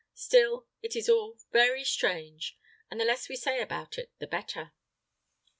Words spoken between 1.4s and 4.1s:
very strange, and the less we say about